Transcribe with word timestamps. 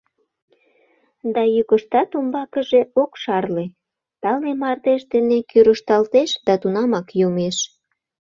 Да 1.33 1.41
йӱкыштат 1.53 2.09
умбакыже 2.17 2.81
ок 3.01 3.11
шарле: 3.23 3.65
тале 4.21 4.51
мардеж 4.61 5.01
дене 5.13 5.37
кӱрышталтеш 5.51 6.29
да 6.47 6.53
тунамак 6.61 7.07
йомеш. 7.19 7.57